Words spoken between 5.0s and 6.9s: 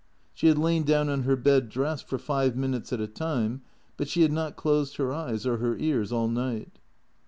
eyes or her ears all night.